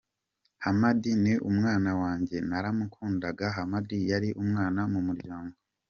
Hamad 0.63 1.01
ni 1.23 1.33
umwana 1.49 1.91
wanjye, 2.01 2.37
naramukundaga, 2.49 3.45
Hamad 3.57 3.89
yari 4.11 4.29
umwana 4.43 4.81
mu 4.93 4.99
muryango. 5.07 5.55